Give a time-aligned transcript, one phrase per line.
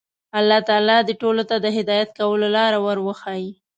[0.39, 3.51] الله تعالی دې ټولو ته د هدایت کولو لاره ور وښيي.